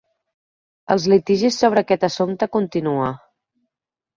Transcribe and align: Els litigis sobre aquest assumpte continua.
Els 0.95 1.05
litigis 1.13 1.59
sobre 1.65 1.83
aquest 1.83 2.07
assumpte 2.09 2.51
continua. 2.59 3.13